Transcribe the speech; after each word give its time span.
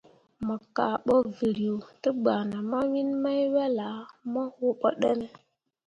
Mo 0.45 0.55
kah 0.75 0.93
bo 1.05 1.15
vǝrǝǝ 1.37 1.75
te 2.01 2.09
gbana 2.21 2.57
mawiin 2.71 3.09
mai 3.23 3.41
wel 3.53 3.77
ah 3.89 3.95
mo 4.31 4.41
wobo 4.61 4.87
ɗǝne? 5.01 5.27